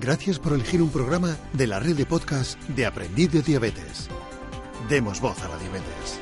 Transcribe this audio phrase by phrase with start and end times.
[0.00, 4.08] Gracias por elegir un programa de la red de podcast de Aprendiz de Diabetes.
[4.88, 6.20] Demos voz a la diabetes.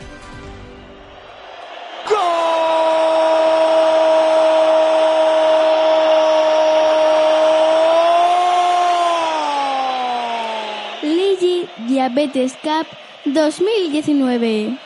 [11.03, 12.87] Ligi Diabetes Cup
[13.25, 14.84] 2019.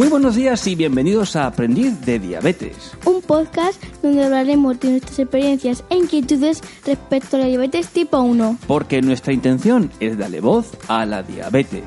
[0.00, 2.92] Muy buenos días y bienvenidos a Aprendiz de Diabetes.
[3.04, 8.60] Un podcast donde hablaremos de nuestras experiencias e inquietudes respecto a la diabetes tipo 1.
[8.66, 11.84] Porque nuestra intención es darle voz a la diabetes.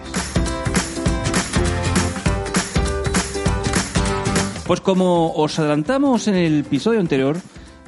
[4.67, 7.38] Pues como os adelantamos en el episodio anterior,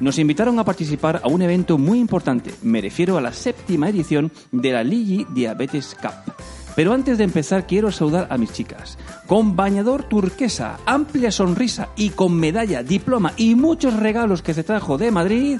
[0.00, 2.50] nos invitaron a participar a un evento muy importante.
[2.62, 6.34] Me refiero a la séptima edición de la Ligi Diabetes Cup.
[6.76, 8.98] Pero antes de empezar quiero saludar a mis chicas.
[9.26, 14.98] Con bañador turquesa, amplia sonrisa y con medalla, diploma y muchos regalos que se trajo
[14.98, 15.58] de Madrid,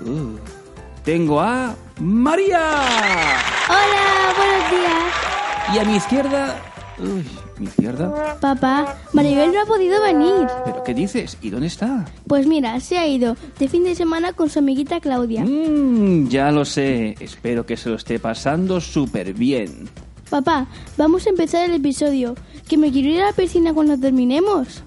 [0.00, 0.36] uh,
[1.04, 2.58] tengo a María.
[3.68, 5.74] Hola, buenos días.
[5.74, 6.60] Y a mi izquierda...
[6.98, 7.26] Uy,
[7.58, 8.36] ¿mi izquierda?
[8.40, 10.46] Papá, Maribel no ha podido venir.
[10.64, 11.36] ¿Pero qué dices?
[11.42, 12.04] ¿Y dónde está?
[12.28, 15.44] Pues mira, se ha ido de fin de semana con su amiguita Claudia.
[15.44, 17.16] Mmm, ya lo sé.
[17.18, 19.88] Espero que se lo esté pasando súper bien.
[20.30, 22.34] Papá, vamos a empezar el episodio.
[22.68, 24.82] Que me quiero ir a la piscina cuando terminemos.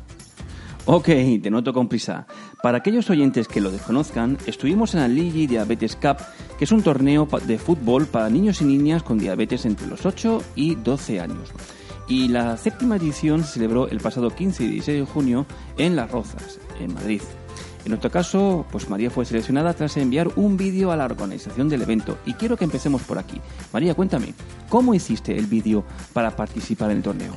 [0.85, 1.09] Ok,
[1.43, 2.25] te noto con prisa.
[2.63, 6.17] Para aquellos oyentes que lo desconozcan, estuvimos en la Ligi Diabetes Cup,
[6.57, 10.41] que es un torneo de fútbol para niños y niñas con diabetes entre los 8
[10.55, 11.51] y 12 años.
[12.07, 15.45] Y la séptima edición se celebró el pasado 15 y 16 de junio
[15.77, 17.21] en Las Rozas, en Madrid.
[17.87, 21.83] En nuestro caso, pues María fue seleccionada tras enviar un vídeo a la organización del
[21.83, 22.17] evento.
[22.25, 23.39] Y quiero que empecemos por aquí.
[23.71, 24.33] María, cuéntame,
[24.67, 27.31] ¿cómo hiciste el vídeo para participar en el torneo?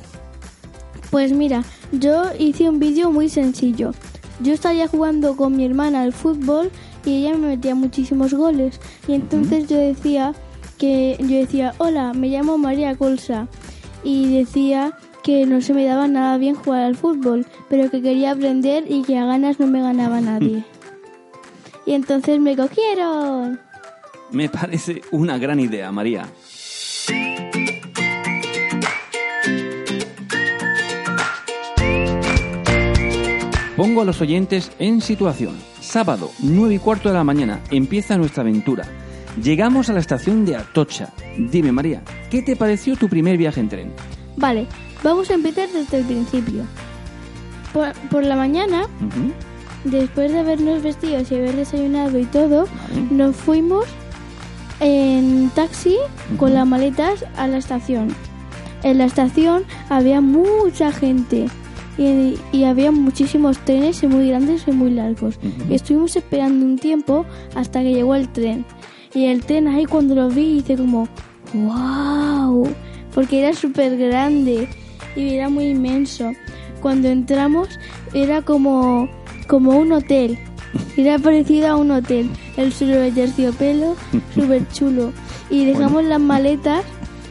[1.09, 1.63] Pues mira,
[1.93, 3.93] yo hice un vídeo muy sencillo.
[4.41, 6.69] Yo estaría jugando con mi hermana al fútbol
[7.05, 8.81] y ella me metía muchísimos goles.
[9.07, 10.33] Y entonces yo decía
[10.77, 13.47] que yo decía, "Hola, me llamo María Colsa."
[14.03, 18.31] Y decía que no se me daba nada bien jugar al fútbol, pero que quería
[18.31, 20.63] aprender y que a ganas no me ganaba nadie.
[21.85, 23.59] y entonces me cogieron.
[24.31, 26.27] Me parece una gran idea, María.
[33.75, 35.57] Pongo a los oyentes en situación.
[35.79, 38.85] Sábado, 9 y cuarto de la mañana, empieza nuestra aventura.
[39.41, 41.11] Llegamos a la estación de Atocha.
[41.37, 43.93] Dime, María, ¿qué te pareció tu primer viaje en tren?
[44.37, 44.67] Vale,
[45.03, 46.63] vamos a empezar desde el principio.
[47.73, 48.87] Por, por la mañana
[49.83, 53.07] Después de habernos vestido y haber desayunado y todo, Vale.
[53.09, 53.85] nos fuimos
[54.79, 55.97] en taxi
[56.37, 58.09] con las maletas a la estación.
[58.83, 61.47] En la estación había mucha gente
[61.97, 65.39] y, y había muchísimos trenes y muy grandes y muy largos.
[65.67, 67.25] Y estuvimos esperando un tiempo
[67.55, 68.65] hasta que llegó el tren.
[69.15, 71.07] Y el tren ahí cuando lo vi hice como
[71.53, 72.69] ¡Wow!
[73.15, 74.69] Porque era súper grande
[75.15, 76.31] y era muy inmenso.
[76.81, 77.79] Cuando entramos
[78.13, 79.09] era como,
[79.47, 80.37] como un hotel.
[80.97, 82.29] Era parecido a un hotel.
[82.57, 83.95] El suelo de terciopelo,
[84.35, 85.11] súper chulo.
[85.49, 86.83] Y dejamos las maletas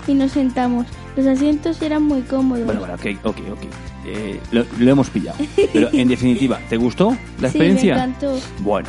[0.06, 0.86] y nos sentamos.
[1.16, 2.64] Los asientos eran muy cómodos.
[2.64, 3.62] Bueno, bueno, ok, ok, ok.
[4.06, 5.38] Eh, lo, lo hemos pillado.
[5.72, 7.94] Pero en definitiva, ¿te gustó la experiencia?
[7.94, 8.38] Sí, me encantó.
[8.60, 8.88] Bueno,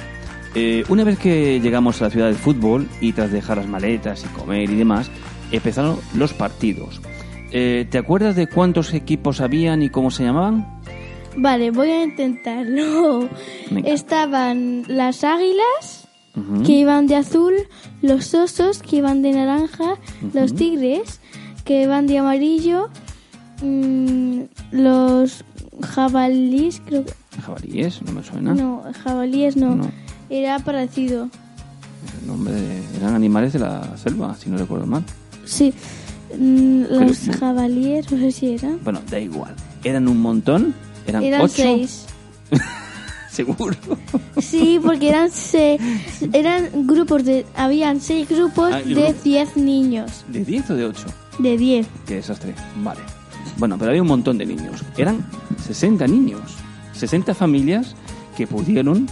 [0.53, 4.23] eh, una vez que llegamos a la ciudad del fútbol y tras dejar las maletas
[4.25, 5.09] y comer y demás,
[5.51, 7.01] empezaron los partidos.
[7.51, 10.79] Eh, ¿Te acuerdas de cuántos equipos habían y cómo se llamaban?
[11.35, 13.27] Vale, voy a intentarlo.
[13.69, 13.89] Venga.
[13.89, 16.07] Estaban las águilas,
[16.65, 17.53] que iban de azul,
[18.01, 19.95] los osos, que iban de naranja,
[20.33, 21.19] los tigres,
[21.65, 22.89] que iban de amarillo,
[23.61, 25.43] mm, los
[25.83, 27.13] jabalíes, creo que...
[27.41, 28.53] Jabalíes, no me suena.
[28.53, 29.75] No, jabalíes no.
[29.75, 29.91] No.
[30.29, 31.29] Era parecido.
[32.21, 35.03] El nombre de- eran animales de la selva, si no recuerdo mal.
[35.45, 35.73] Sí,
[36.37, 38.79] los Creo- jabalíes, no sé si eran.
[38.83, 39.53] Bueno, da igual.
[39.83, 40.73] Eran un montón.
[41.07, 41.53] Eran, Eran ocho.
[41.57, 42.05] seis.
[43.29, 43.75] Seguro.
[44.41, 45.79] Sí, porque eran se,
[46.33, 49.15] eran grupos de habían seis grupos Ah, ¿y de?
[49.23, 51.05] 10 niños, ¿De 10 o de 8?
[51.39, 51.87] de 10.
[52.05, 52.53] Qué desastre.
[52.83, 52.99] Vale.
[53.57, 54.83] Bueno, pero había un montón de niños.
[54.97, 55.25] Eran
[55.65, 56.41] 60 niños.
[56.93, 57.95] 60 familias
[58.35, 59.07] que pudieron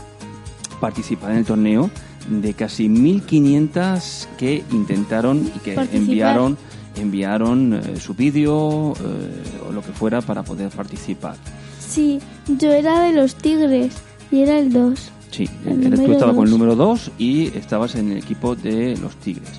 [0.81, 1.89] participar en el torneo
[2.29, 5.95] de casi 1.500 que intentaron y que Participar.
[6.03, 6.57] enviaron
[6.95, 11.35] enviaron eh, su vídeo eh, o lo que fuera para poder participar.
[11.79, 13.93] Sí, yo era de los Tigres
[14.31, 15.11] y era el 2.
[15.31, 18.97] Sí, El eres- tú estabas con el número 2 y estabas en el equipo de
[18.97, 19.49] los Tigres.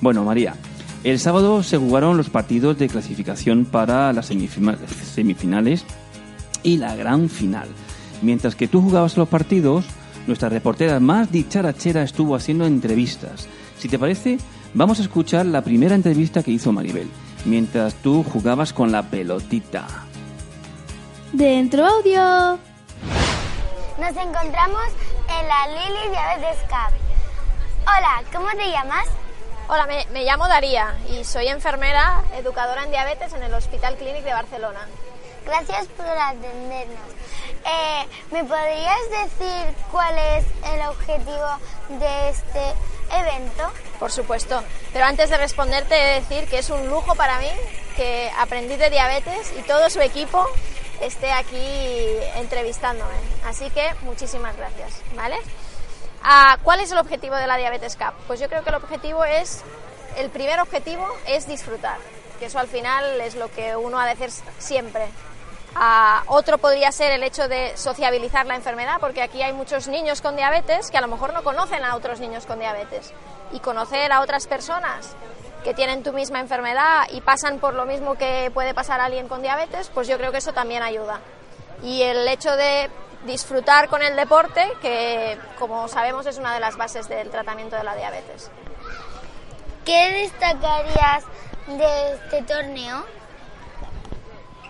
[0.00, 0.54] Bueno, María,
[1.04, 5.84] el sábado se jugaron los partidos de clasificación para las semifinales
[6.62, 7.68] y la gran final.
[8.22, 9.84] Mientras que tú jugabas los partidos,
[10.26, 13.46] nuestra reportera más dicharachera estuvo haciendo entrevistas.
[13.78, 14.38] Si te parece,
[14.74, 17.10] vamos a escuchar la primera entrevista que hizo Maribel,
[17.44, 19.86] mientras tú jugabas con la pelotita.
[21.32, 22.58] Dentro audio.
[23.98, 24.86] Nos encontramos
[25.28, 26.94] en la Lily Diabetes Cup.
[27.82, 29.06] Hola, ¿cómo te llamas?
[29.68, 34.24] Hola, me, me llamo Daría y soy enfermera educadora en diabetes en el Hospital Clínic
[34.24, 34.80] de Barcelona.
[35.44, 37.08] Gracias por atendernos.
[37.64, 42.74] Eh, ¿Me podrías decir cuál es el objetivo de este
[43.12, 43.70] evento?
[43.98, 44.62] Por supuesto.
[44.92, 47.50] Pero antes de responderte, he de decir que es un lujo para mí
[47.96, 50.46] que aprendiz de diabetes y todo su equipo
[51.00, 51.58] esté aquí
[52.36, 53.14] entrevistándome.
[53.46, 55.36] Así que muchísimas gracias, ¿vale?
[56.22, 58.14] Ah, ¿Cuál es el objetivo de la Diabetes Cup?
[58.26, 59.62] Pues yo creo que el objetivo es,
[60.16, 61.98] el primer objetivo es disfrutar,
[62.38, 65.08] que eso al final es lo que uno ha de hacer siempre.
[66.26, 70.36] Otro podría ser el hecho de sociabilizar la enfermedad, porque aquí hay muchos niños con
[70.36, 73.12] diabetes que a lo mejor no conocen a otros niños con diabetes.
[73.52, 75.14] Y conocer a otras personas
[75.64, 79.42] que tienen tu misma enfermedad y pasan por lo mismo que puede pasar alguien con
[79.42, 81.20] diabetes, pues yo creo que eso también ayuda.
[81.82, 82.90] Y el hecho de
[83.24, 87.84] disfrutar con el deporte, que como sabemos es una de las bases del tratamiento de
[87.84, 88.50] la diabetes.
[89.84, 91.24] ¿Qué destacarías
[91.66, 93.04] de este torneo?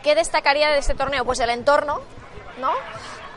[0.03, 1.25] ¿Qué destacaría de este torneo?
[1.25, 2.01] Pues el entorno,
[2.59, 2.73] ¿no?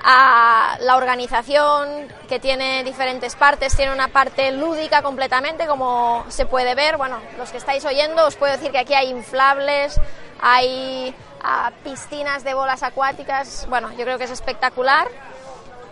[0.03, 6.75] A la organización que tiene diferentes partes, tiene una parte lúdica completamente, como se puede
[6.75, 6.97] ver.
[6.97, 9.99] Bueno, los que estáis oyendo, os puedo decir que aquí hay inflables,
[10.41, 13.67] hay ah, piscinas de bolas acuáticas.
[13.69, 15.07] Bueno, yo creo que es espectacular.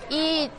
[0.10, 0.50] Y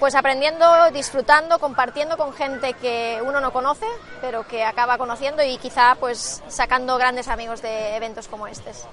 [0.00, 3.86] pues aprendiendo, disfrutando, compartiendo con gente que uno no conoce,
[4.20, 8.86] pero que acaba conociendo y quizá pues sacando grandes amigos de eventos como estos.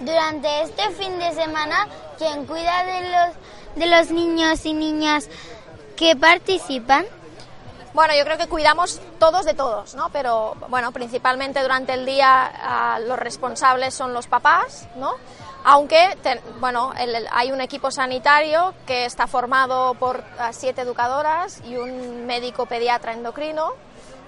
[0.00, 1.86] Durante este fin de semana,
[2.16, 5.28] ¿quién cuida de los, de los niños y niñas
[5.94, 7.04] que participan?
[7.92, 10.08] Bueno, yo creo que cuidamos todos de todos, ¿no?
[10.10, 15.16] Pero bueno, principalmente durante el día ah, los responsables son los papás, ¿no?
[15.64, 21.60] Aunque, te- bueno, el- hay un equipo sanitario que está formado por ah, siete educadoras
[21.66, 23.72] y un médico pediatra endocrino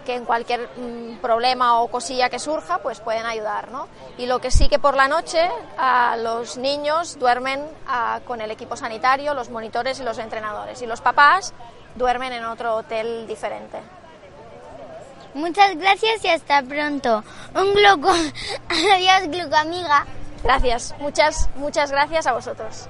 [0.04, 3.86] que en cualquier mm, problema o cosilla que surja, pues pueden ayudar, ¿no?
[4.18, 5.48] Y lo que sí que por la noche
[5.78, 10.82] ah, los niños duermen ah, con el equipo sanitario, los monitores y los entrenadores.
[10.82, 11.54] Y los papás
[11.94, 13.78] duermen en otro hotel diferente.
[15.34, 17.22] Muchas gracias y hasta pronto.
[17.54, 18.10] Un gloco.
[18.68, 20.04] Adiós, glucoamiga.
[20.44, 22.88] Gracias, muchas, muchas gracias a vosotros.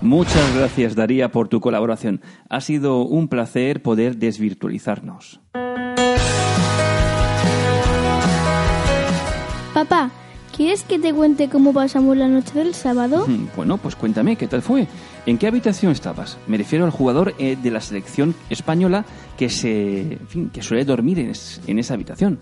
[0.00, 2.20] Muchas gracias, Daría, por tu colaboración.
[2.48, 5.40] Ha sido un placer poder desvirtualizarnos.
[9.74, 10.10] Papá,
[10.56, 13.26] ¿quieres que te cuente cómo pasamos la noche del sábado?
[13.26, 14.86] Mm, Bueno, pues cuéntame, ¿qué tal fue?
[15.26, 16.38] ¿En qué habitación estabas?
[16.46, 19.04] Me refiero al jugador eh, de la selección española
[19.36, 22.38] que se, en fin, que suele dormir en, es- en esa habitación.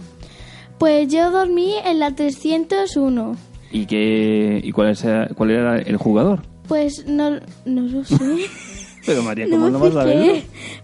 [0.79, 3.37] Pues yo dormí en la 301.
[3.75, 5.05] ¿Y, qué, y cuál, es,
[5.35, 6.43] cuál era el jugador?
[6.69, 7.31] Pues no,
[7.65, 8.17] no lo sé.
[9.05, 10.35] Pero María, No ¿cómo me no vas a verlo?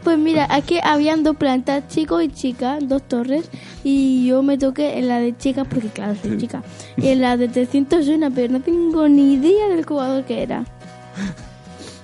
[0.02, 3.48] Pues mira, aquí habían dos plantas, chico y chica, dos torres,
[3.84, 6.62] y yo me toqué en la de chica, porque claro, soy chica,
[6.98, 10.64] y en la de 301, pero no tengo ni idea del jugador que era.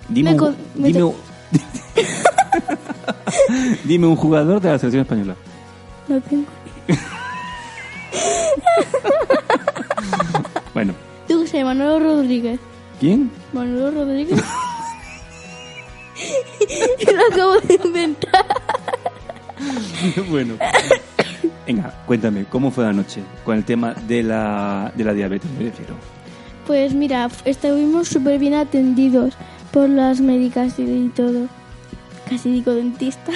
[0.09, 1.00] Dime, Me un, con- me dime,
[3.85, 5.35] dime un jugador de la selección española.
[6.09, 6.45] No tengo.
[11.63, 11.99] Bueno, ¿Tú qué sé?
[11.99, 12.61] Manolo Rodríguez.
[13.01, 13.31] ¿quién?
[13.53, 14.43] Manolo Rodríguez.
[17.15, 18.47] lo acabo de inventar.
[20.31, 20.55] bueno.
[21.67, 25.51] Venga, cuéntame, ¿cómo fue la noche con el tema de la, de la diabetes?
[25.59, 25.95] Me refiero.
[26.67, 29.35] Pues mira, estuvimos súper bien atendidos
[29.73, 31.47] por las médicas y todo.
[32.29, 33.33] Casi digo dentista.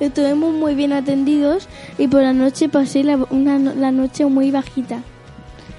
[0.00, 1.68] Estuvimos muy bien atendidos
[1.98, 5.02] y por la noche pasé la, una, la noche muy bajita.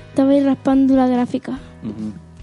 [0.09, 1.59] Estaba ahí raspando la gráfica.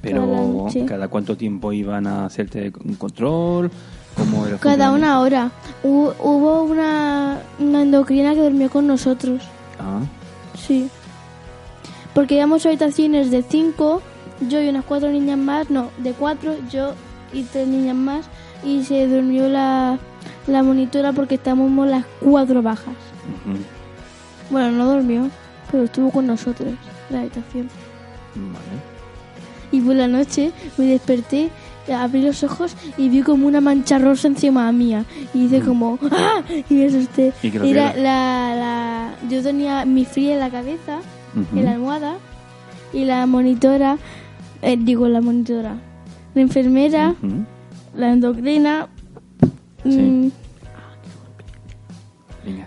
[0.02, 0.84] Pero Cada noche.
[0.86, 3.70] ¿cada cuánto tiempo iban a hacerte un control?
[4.16, 5.50] ¿Cómo era Cada una hora.
[5.82, 9.42] Hubo, hubo una, una endocrina que durmió con nosotros.
[9.78, 10.00] Ah,
[10.56, 10.88] Sí.
[12.14, 14.00] Porque íbamos a habitaciones de cinco,
[14.48, 16.94] yo y unas cuatro niñas más, no, de cuatro, yo
[17.34, 18.26] y tres niñas más,
[18.64, 19.98] y se durmió la,
[20.46, 22.94] la monitora porque estábamos las cuatro bajas.
[24.50, 25.28] Bueno, no durmió,
[25.70, 26.70] pero estuvo con nosotros
[27.10, 27.68] la habitación.
[28.34, 28.80] Vale.
[29.72, 31.50] Y por la noche me desperté,
[31.92, 35.04] abrí los ojos y vi como una mancha rosa encima mía.
[35.34, 36.42] Y hice como ¡Ah!
[36.68, 37.32] Y me asusté.
[37.42, 38.00] ¿Y qué lo que Era era?
[38.02, 40.98] la, la- Yo tenía mi fría en la cabeza,
[41.34, 41.58] Ujú.
[41.58, 42.14] en la almohada,
[42.92, 43.98] y la monitora,
[44.62, 45.76] eh, digo la monitora,
[46.34, 47.44] la enfermera, Ujú.
[47.96, 48.88] la endocrina.
[49.84, 49.90] Sí.
[49.98, 50.30] mm,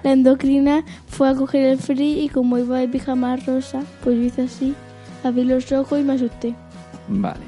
[0.03, 4.23] La endocrina fue a coger el free y como iba de pijama rosa, pues yo
[4.23, 4.73] hice así,
[5.23, 6.55] abrí los ojos y me asusté.
[7.07, 7.41] Vale.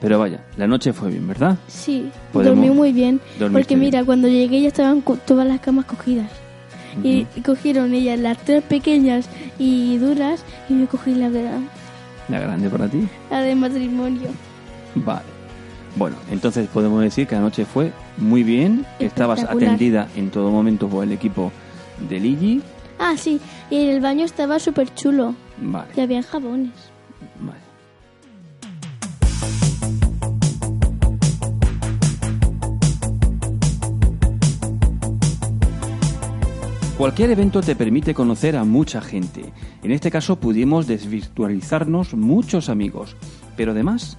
[0.00, 1.56] Pero vaya, la noche fue bien, ¿verdad?
[1.66, 3.20] Sí, Podemos- dormí muy bien.
[3.52, 3.80] Porque bien.
[3.80, 6.30] mira, cuando llegué ya estaban todas las camas cogidas.
[7.02, 9.28] Y cogieron ellas las tres pequeñas
[9.58, 11.68] y duras y yo cogí la gran,
[12.28, 13.06] La grande para ti.
[13.30, 14.28] la de matrimonio.
[14.96, 15.22] Vale.
[15.96, 20.88] Bueno, entonces podemos decir que la noche fue muy bien, estabas atendida en todo momento
[20.88, 21.52] por el equipo
[22.08, 22.62] de Ligi.
[22.98, 25.34] Ah, sí, y el baño estaba súper chulo.
[25.60, 26.72] Vale, Y había jabones.
[27.40, 27.58] vale.
[36.96, 39.52] Cualquier evento te permite conocer a mucha gente.
[39.84, 43.14] En este caso pudimos desvirtualizarnos muchos amigos.
[43.56, 44.18] Pero además,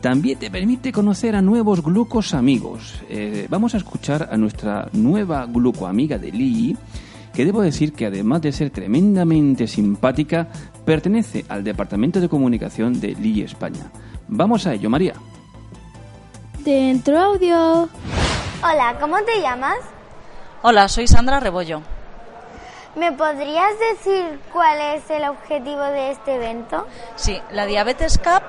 [0.00, 3.02] también te permite conocer a nuevos glucos amigos.
[3.08, 6.76] Eh, vamos a escuchar a nuestra nueva gluco amiga de Lee,
[7.34, 10.48] que debo decir que además de ser tremendamente simpática,
[10.84, 13.90] pertenece al Departamento de Comunicación de Lee España.
[14.28, 15.14] Vamos a ello, María.
[16.60, 17.88] Dentro audio.
[18.62, 19.78] Hola, ¿cómo te llamas?
[20.62, 21.82] Hola, soy Sandra Rebollo.
[22.96, 26.86] ¿Me podrías decir cuál es el objetivo de este evento?
[27.16, 28.42] Sí, la Diabetes Cup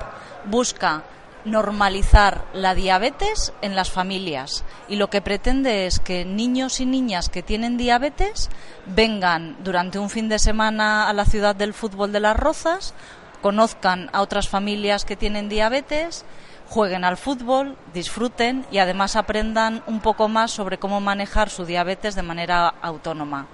[0.50, 1.04] busca
[1.44, 7.28] normalizar la diabetes en las familias y lo que pretende es que niños y niñas
[7.28, 8.50] que tienen diabetes
[8.86, 12.94] vengan durante un fin de semana a la ciudad del fútbol de las Rozas,
[13.40, 16.24] conozcan a otras familias que tienen diabetes,
[16.68, 22.14] jueguen al fútbol, disfruten y además aprendan un poco más sobre cómo manejar su diabetes
[22.14, 23.46] de manera autónoma.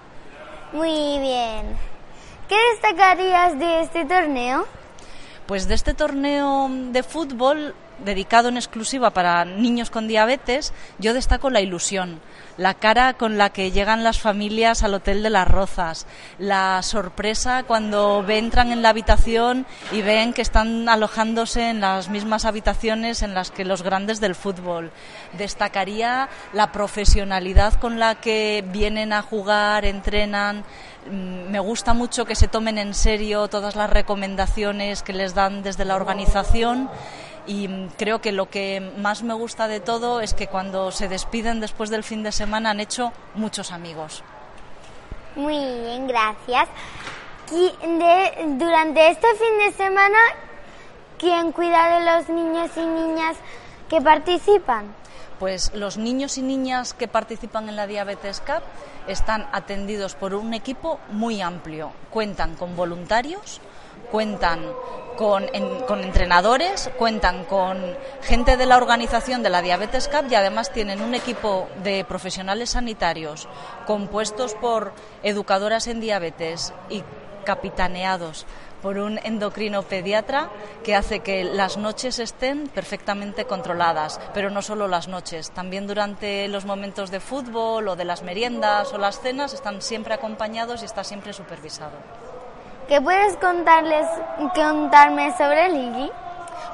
[0.72, 1.76] Muy bien.
[2.48, 4.66] ¿Qué destacarías de este torneo?
[5.48, 7.74] Pues de este torneo de fútbol
[8.04, 12.20] dedicado en exclusiva para niños con diabetes, yo destaco la ilusión,
[12.56, 16.06] la cara con la que llegan las familias al Hotel de las Rozas,
[16.38, 22.44] la sorpresa cuando entran en la habitación y ven que están alojándose en las mismas
[22.44, 24.90] habitaciones en las que los grandes del fútbol.
[25.36, 30.64] Destacaría la profesionalidad con la que vienen a jugar, entrenan,
[31.10, 35.62] Mm, Me gusta mucho que se tomen en serio todas las recomendaciones que les dan
[35.62, 36.90] desde la organización
[37.48, 41.58] y creo que lo que más me gusta de todo es que cuando se despiden
[41.58, 44.22] después del fin de semana han hecho muchos amigos.
[45.34, 46.68] Muy bien, gracias.
[47.50, 50.18] De- durante este fin de semana,
[51.18, 53.36] ¿quién cuida de los niños y niñas
[53.88, 54.94] que participan?
[55.38, 58.62] Pues los niños y niñas que participan en la Diabetes Cup
[59.06, 61.92] están atendidos por un equipo muy amplio.
[62.10, 63.60] Cuentan con voluntarios,
[64.10, 64.60] cuentan
[65.16, 65.46] con,
[65.86, 71.02] con entrenadores, cuentan con gente de la organización de la Diabetes Cup y además tienen
[71.02, 73.48] un equipo de profesionales sanitarios
[73.86, 77.02] compuestos por educadoras en diabetes y
[77.44, 78.46] capitaneados
[78.82, 80.50] por un endocrino pediatra
[80.84, 86.46] que hace que las noches estén perfectamente controladas, pero no solo las noches, también durante
[86.48, 90.84] los momentos de fútbol o de las meriendas o las cenas están siempre acompañados y
[90.84, 91.96] está siempre supervisado.
[92.88, 94.06] ¿Qué puedes contarles,
[94.54, 96.10] contarme sobre Lili?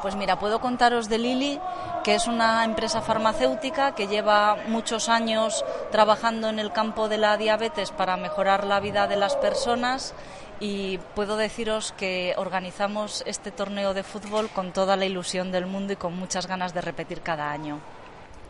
[0.00, 1.60] Pues mira, puedo contaros de Lili,
[2.04, 7.36] que es una empresa farmacéutica que lleva muchos años trabajando en el campo de la
[7.36, 10.14] diabetes para mejorar la vida de las personas
[10.60, 15.94] y puedo deciros que organizamos este torneo de fútbol con toda la ilusión del mundo
[15.94, 17.80] y con muchas ganas de repetir cada año.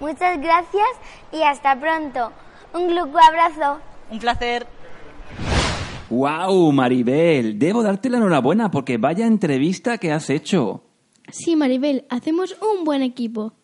[0.01, 0.91] Muchas gracias
[1.33, 2.31] y hasta pronto.
[2.75, 3.81] Un gluco abrazo.
[4.11, 4.67] Un placer.
[6.15, 7.59] ¡Wow, Maribel!
[7.59, 10.85] Debo darte la enhorabuena porque vaya entrevista que has hecho.
[11.33, 13.55] Sí, Maribel, hacemos un buen equipo.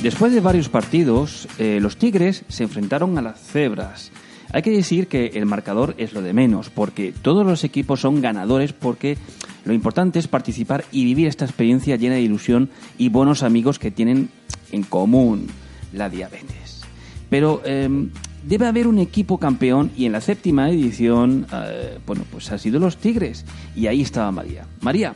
[0.00, 4.12] Después de varios partidos, eh, los Tigres se enfrentaron a las Cebras.
[4.52, 8.20] Hay que decir que el marcador es lo de menos, porque todos los equipos son
[8.20, 9.18] ganadores porque
[9.64, 13.90] lo importante es participar y vivir esta experiencia llena de ilusión y buenos amigos que
[13.90, 14.30] tienen
[14.72, 15.48] en común
[15.92, 16.82] la diabetes.
[17.28, 18.10] Pero em,
[18.44, 22.78] debe haber un equipo campeón y en la séptima edición, eh, bueno, pues ha sido
[22.78, 23.44] los Tigres
[23.74, 24.66] y ahí estaba María.
[24.80, 25.14] María,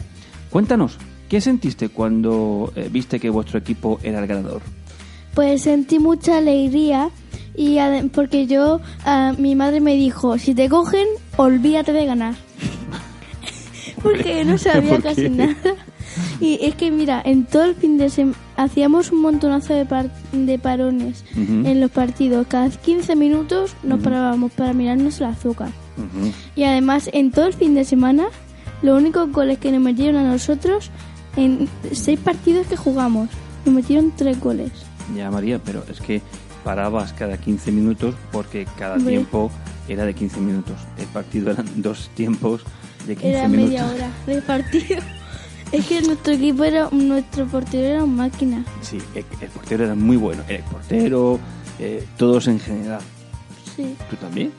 [0.51, 4.63] cuéntanos, ¿qué sentiste cuando eh, viste que vuestro equipo era el ganador?
[5.35, 7.11] Pues sentí mucha alegría
[7.55, 7.79] y
[8.13, 12.35] porque yo, ah, mi madre me dijo, si te cogen, olvídate de ganar.
[14.03, 15.55] porque no sabía ¿Por casi nada.
[16.41, 20.11] Y es que mira, en todo el fin de semana hacíamos un montonazo de, par-
[20.33, 22.47] de parones en los partidos.
[22.49, 25.71] Cada 15 minutos nos parábamos para mirarnos el azúcar.
[26.57, 28.27] Y además, en todo el fin de semana,
[28.83, 30.91] los únicos goles que nos metieron a nosotros,
[31.37, 33.29] en seis partidos que jugamos,
[33.65, 34.71] nos metieron tres goles.
[35.17, 36.23] Ya, María, pero es que
[36.65, 39.51] parabas cada 15 minutos porque cada tiempo
[39.89, 40.77] era de 15 minutos.
[40.99, 42.63] El partido eran dos tiempos
[43.07, 43.71] de 15 Era minutos.
[43.71, 45.01] media hora de partido.
[45.73, 48.65] Es que nuestro equipo era, nuestro portero era una máquina.
[48.83, 50.43] Sí, el, el portero era muy bueno.
[50.49, 51.39] El portero,
[51.79, 53.01] eh, todos en general.
[53.77, 53.95] Sí.
[54.09, 54.53] ¿Tú también?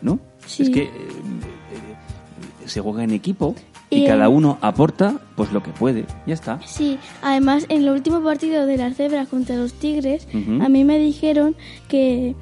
[0.00, 0.20] ¿No?
[0.46, 0.62] Sí.
[0.64, 3.56] Es que eh, eh, se juega en equipo
[3.90, 6.06] y, Y, cada eh, uno aporta pues lo que puede.
[6.26, 6.60] Ya está.
[6.64, 10.28] Sí, además en el último partido de las cebras contra los tigres,
[10.60, 11.56] a mí me dijeron
[11.88, 12.34] que,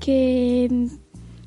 [0.00, 0.88] que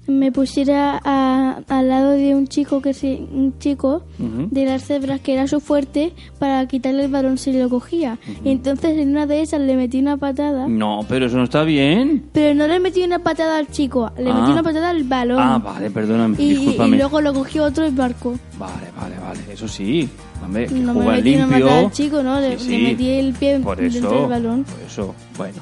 [0.08, 5.20] me pusiera a- al lado de un chico que se, un chico de las cebras
[5.20, 8.18] que era su fuerte para quitarle el balón si lo cogía.
[8.44, 11.64] Y entonces en una de esas le metí una patada, No, pero eso no está
[11.64, 12.26] bien.
[12.34, 14.36] pero no le metí una patada al chico, le Ah.
[14.36, 15.40] metí una patada al balón.
[15.42, 16.98] Ah, vale, perdóname, y, y discúlpame.
[16.98, 18.36] luego lo cogió otro y marcó.
[18.60, 19.40] Vale, vale, vale.
[19.54, 20.08] Eso sí.
[20.44, 21.66] Hombre, que No me metí una limpio.
[21.66, 22.40] patada al chico, ¿no?
[22.40, 22.84] Le, Sí, le sí.
[22.84, 24.64] metí el pie Por dentro eso, del balón.
[24.66, 25.62] Por eso, bueno.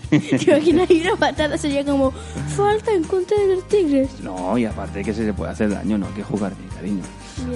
[0.10, 1.58] ¿Te imaginas ahí una patada?
[1.58, 2.12] Sería como
[2.56, 4.10] falta en contra de los tigres.
[4.22, 7.02] No, y aparte que se le puede hacer daño, no hay que jugar bien, cariño.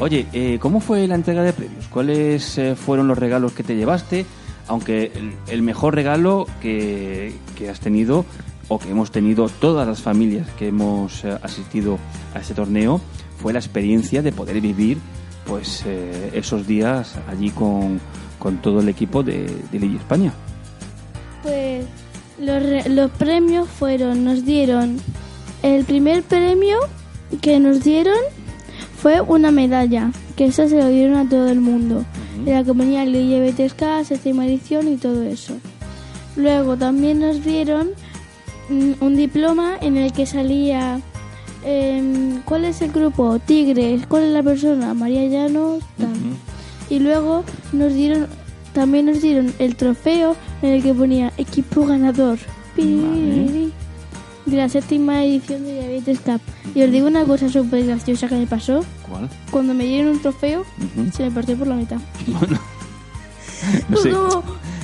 [0.01, 1.87] Oye, eh, ¿cómo fue la entrega de premios?
[1.89, 4.27] ¿Cuáles eh, fueron los regalos que te llevaste?
[4.67, 8.25] Aunque el, el mejor regalo que, que has tenido
[8.69, 11.99] o que hemos tenido todas las familias que hemos eh, asistido
[12.35, 13.01] a este torneo
[13.39, 14.99] fue la experiencia de poder vivir
[15.47, 18.01] pues eh, esos días allí con,
[18.39, 20.33] con todo el equipo de, de Liga España.
[22.41, 24.99] Los, re- los premios fueron, nos dieron,
[25.63, 26.79] el primer premio
[27.41, 28.17] que nos dieron
[29.01, 32.05] fue una medalla, que esa se lo dieron a todo el mundo,
[32.45, 35.55] de la ponía LGBTSK, séptima edición y todo eso.
[36.37, 37.91] Luego también nos dieron
[38.69, 41.01] mm, un diploma en el que salía
[41.65, 46.09] em, cuál es el grupo, Tigres, cuál es la persona, María Llanos, tal.
[46.89, 48.29] Y luego nos dieron,
[48.73, 52.39] también nos dieron el trofeo en el que ponía equipo ganador.
[52.77, 53.73] Piriri,
[54.47, 56.41] De la séptima edición de Diabetes Cup.
[56.75, 58.85] Y os digo una cosa súper graciosa que me pasó.
[59.09, 59.29] ¿Cuál?
[59.51, 61.11] Cuando me dieron un trofeo, Ujú.
[61.13, 61.99] se me partió por la mitad.
[63.89, 64.25] No sé, Como,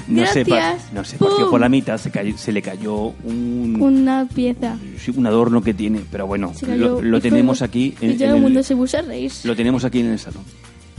[0.08, 0.44] no se,
[0.92, 4.76] no se partió por la mitad, se, cayó- se le cayó un, Una pieza.
[5.16, 8.40] un adorno que tiene, pero bueno, lo, lo tenemos aquí en, Y todo en el
[8.42, 9.46] mundo se puso a reírse.
[9.46, 10.42] lo tenemos aquí en el salón.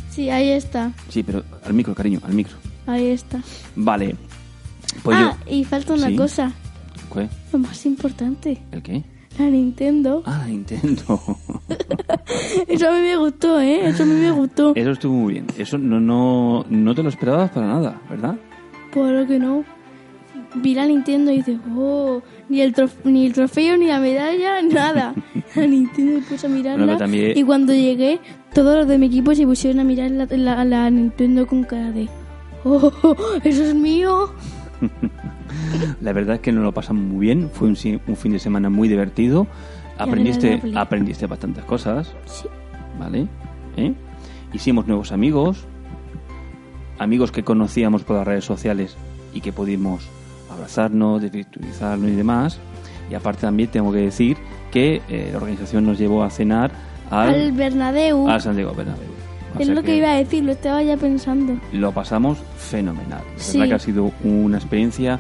[0.10, 0.94] Sí, ahí está.
[1.10, 2.56] Sí, pero al micro, cariño, al micro.
[2.88, 3.42] Ahí está.
[3.76, 4.16] Vale.
[5.04, 5.52] Pues ah, yo.
[5.54, 6.16] y falta una Sí.
[6.16, 6.52] cosa.
[7.14, 7.28] ¿Qué?
[7.54, 8.62] Lo más importante.
[8.72, 9.04] ¿El qué?
[9.40, 10.24] La Nintendo.
[10.26, 11.20] Ah, Nintendo.
[12.68, 13.88] Eso a mí me gustó, ¿eh?
[13.90, 14.74] Eso a mí me gustó.
[14.76, 15.48] Eso estuvo muy bien.
[15.58, 18.36] Eso no, no, no te lo esperabas para nada, ¿verdad?
[18.94, 19.64] Por lo que no.
[20.56, 24.62] Vi la Nintendo y dice, oh, ni el, trof- ni el trofeo, ni la medalla,
[24.62, 25.14] nada.
[25.56, 26.98] La Nintendo me puse a mirarla.
[26.98, 28.20] También- Y cuando llegué,
[28.54, 31.92] todos los de mi equipo se pusieron a mirar la, la- la Nintendo con cara
[31.92, 32.08] de,
[32.66, 32.92] oh,
[33.44, 34.30] eso es mío.
[36.02, 37.50] La verdad es que nos lo pasamos muy bien.
[37.52, 39.48] Fue un, un fin de semana muy divertido.
[39.98, 42.14] Aprendiste, aprendiste bastantes cosas.
[42.26, 42.48] Sí.
[43.00, 43.28] ¿Vale?
[43.78, 43.94] ¿Eh?
[44.54, 45.66] Hicimos nuevos amigos.
[47.00, 48.96] Amigos que conocíamos por las redes sociales
[49.34, 50.08] y que pudimos
[50.52, 52.60] abrazarnos, desvirtualizarnos y demás.
[53.10, 54.38] Y aparte también tengo que decir
[54.72, 56.72] que eh, la organización nos llevó a cenar
[57.10, 58.28] al, Al Bernabéu.
[58.28, 59.10] al Santiago Bernabéu.
[59.56, 61.60] O es lo que iba a decir, lo estaba ya pensando.
[61.72, 63.22] lo pasamos fenomenal.
[63.38, 63.58] Sí.
[63.58, 65.18] verdad que ha sido una experiencia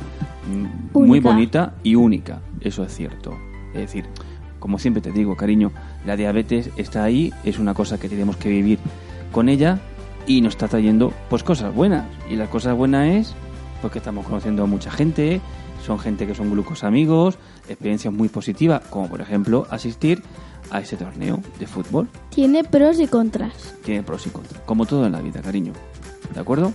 [0.47, 3.37] mm, muy bonita y única, eso es cierto.
[3.73, 4.05] Es decir,
[4.59, 5.71] como siempre te digo, cariño,
[6.05, 8.79] la diabetes está ahí, es una cosa que tenemos que vivir
[9.31, 9.79] con ella
[10.27, 12.05] y nos está trayendo pues cosas buenas.
[12.29, 13.35] Y la cosa buena es
[13.81, 15.41] pues que estamos conociendo a mucha gente,
[15.85, 20.23] son gente que son glucos amigos, experiencias muy positivas, como por ejemplo asistir
[20.71, 23.75] a ese torneo de fútbol Tiene pros y contras.
[23.83, 25.73] tiene pros y contras, como todo en la vida, cariño.
[26.33, 26.73] ¿De acuerdo?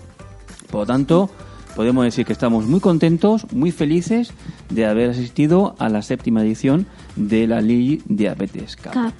[0.70, 1.30] Por lo tanto,
[1.74, 4.32] podemos decir que estamos muy contentos, muy felices
[4.68, 9.12] de haber asistido a la séptima edición de la Lille Diabetes Cup.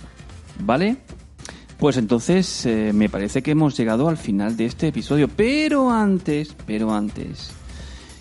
[0.60, 0.98] ¿Vale?
[1.78, 6.54] Pues entonces eh, me parece que hemos llegado al final de este episodio, pero antes,
[6.66, 7.52] pero antes,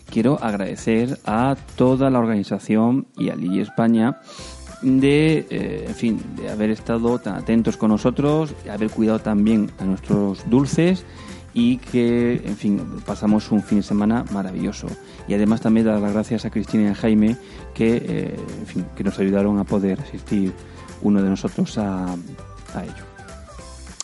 [0.10, 4.22] quiero agradecer a toda la organización y a Lille España
[4.82, 9.72] de, eh, en fin, de haber estado tan atentos con nosotros, de haber cuidado también
[9.80, 11.06] a nuestros dulces
[11.54, 14.88] y que, en fin, pasamos un fin de semana maravilloso.
[15.28, 17.38] Y además también dar las gracias a Cristina y a Jaime
[17.74, 20.54] que, eh, en fin, que nos ayudaron a poder asistir
[21.02, 23.10] uno de nosotros a, a ello.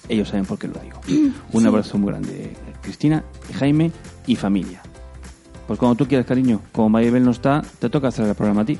[0.07, 0.99] Ellos saben por qué lo digo.
[1.53, 3.23] Un abrazo muy grande, Cristina,
[3.57, 3.91] Jaime
[4.27, 4.81] y familia.
[5.67, 8.65] Pues cuando tú quieras, cariño, como Maribel no está, te toca hacer el programa a
[8.65, 8.77] ti.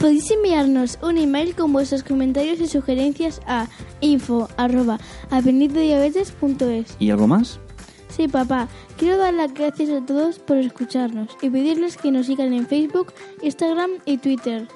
[0.00, 3.66] Podéis enviarnos un email con vuestros comentarios y sugerencias a
[4.00, 6.96] info.aprendizdediabetes.es.
[6.98, 7.60] ¿Y algo más?
[8.08, 12.54] Sí, papá, quiero dar las gracias a todos por escucharnos y pedirles que nos sigan
[12.54, 14.68] en Facebook, Instagram y Twitter.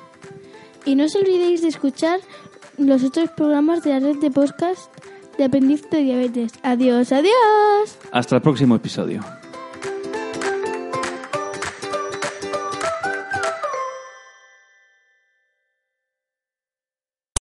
[0.84, 2.20] Y no os olvidéis de escuchar
[2.76, 4.92] los otros programas de la red de podcast
[5.38, 6.52] de Aprendiz de Diabetes.
[6.62, 7.96] Adiós, adiós.
[8.12, 9.24] Hasta el próximo episodio.